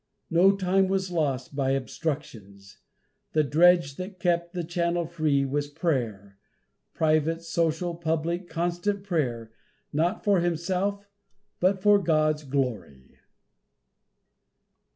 [0.31, 2.79] No time was lost by obstructions;
[3.33, 6.39] the dredge that kept the channel free was prayer
[6.95, 9.51] private, social, public, constant prayer,
[9.93, 11.05] not for himself,
[11.59, 13.19] but for God's glory.